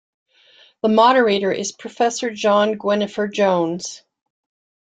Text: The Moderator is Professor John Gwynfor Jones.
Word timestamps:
The 0.81 0.89
Moderator 0.89 1.51
is 1.51 1.73
Professor 1.73 2.31
John 2.31 2.73
Gwynfor 2.73 3.31
Jones. 3.31 4.01